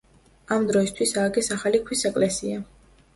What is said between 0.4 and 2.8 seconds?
ამ დროისთვის ააგეს ახალი ქვის ეკლესია.